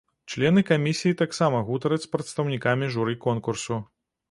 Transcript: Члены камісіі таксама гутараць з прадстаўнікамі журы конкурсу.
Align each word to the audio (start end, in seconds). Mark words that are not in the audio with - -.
Члены 0.33 0.61
камісіі 0.69 1.17
таксама 1.19 1.61
гутараць 1.69 2.01
з 2.07 2.11
прадстаўнікамі 2.15 2.91
журы 2.99 3.17
конкурсу. 3.29 3.81